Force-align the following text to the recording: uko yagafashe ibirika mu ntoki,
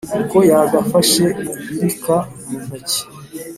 uko 0.21 0.37
yagafashe 0.51 1.25
ibirika 1.71 2.15
mu 2.47 2.57
ntoki, 2.63 3.01